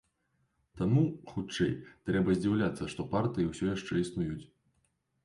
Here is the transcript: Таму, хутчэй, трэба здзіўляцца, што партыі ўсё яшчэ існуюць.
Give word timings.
Таму, 0.79 1.01
хутчэй, 1.31 1.69
трэба 2.11 2.35
здзіўляцца, 2.37 2.89
што 2.95 3.05
партыі 3.13 3.51
ўсё 3.51 3.69
яшчэ 3.75 3.93
існуюць. 4.05 4.45